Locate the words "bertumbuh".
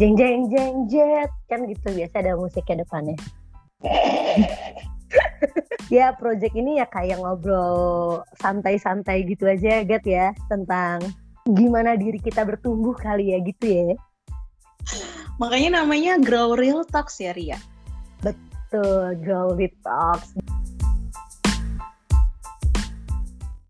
12.46-12.94